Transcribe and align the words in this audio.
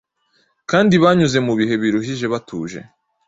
kandi 0.69 0.93
banyuze 1.03 1.37
mu 1.47 1.53
bihe 1.59 1.73
biruhije 1.81 2.25
batuje. 2.33 2.79